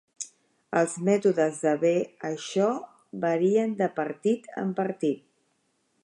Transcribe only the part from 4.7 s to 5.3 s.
partit.